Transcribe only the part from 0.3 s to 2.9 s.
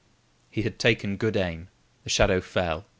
He had taken good aim. The shadow fell.